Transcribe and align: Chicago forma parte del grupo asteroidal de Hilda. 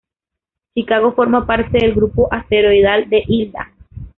Chicago 0.73 1.13
forma 1.13 1.45
parte 1.45 1.77
del 1.77 1.93
grupo 1.93 2.27
asteroidal 2.33 3.07
de 3.07 3.21
Hilda. 3.27 3.71